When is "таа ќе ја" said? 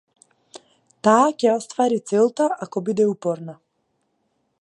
1.07-1.53